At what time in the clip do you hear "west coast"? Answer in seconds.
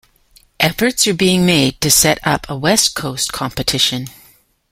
2.57-3.31